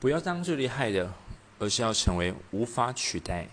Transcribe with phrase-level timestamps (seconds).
[0.00, 1.12] 不要当最厉害的
[1.58, 3.48] 而是要成为无法取代